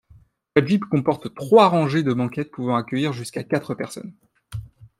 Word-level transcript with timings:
La 0.55 0.65
jeep 0.65 0.83
comporte 0.85 1.31
trois 1.35 1.67
rangées 1.69 2.01
de 2.01 2.11
banquettes 2.11 2.49
pouvant 2.49 2.75
accueillir 2.75 3.13
jusqu'à 3.13 3.43
quatre 3.43 3.75
personnes. 3.75 4.15